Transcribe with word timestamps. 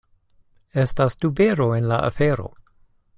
Estas 0.73 1.15
tubero 1.15 1.75
en 1.75 1.87
la 1.87 1.99
afero. 1.99 2.55